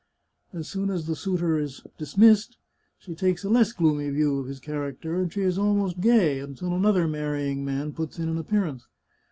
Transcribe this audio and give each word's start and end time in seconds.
As 0.51 0.67
soon 0.67 0.89
as 0.89 1.05
the 1.05 1.15
suitor 1.15 1.59
is 1.59 1.83
dismissed, 1.99 2.57
she 2.97 3.13
takes 3.13 3.43
a 3.43 3.49
less 3.51 3.71
gloomy 3.71 4.09
view 4.09 4.39
of 4.39 4.47
his 4.47 4.59
character, 4.59 5.13
and 5.15 5.31
she 5.31 5.41
is 5.41 5.59
almost 5.59 6.01
gay 6.01 6.39
until 6.39 6.73
another 6.73 7.07
marrying 7.07 7.63
man 7.63 7.93
puts 7.93 8.17
in 8.17 8.27
an 8.27 8.39
appearance. 8.39 8.87